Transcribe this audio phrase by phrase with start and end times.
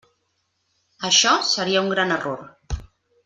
[1.09, 2.43] Això seria un gran error.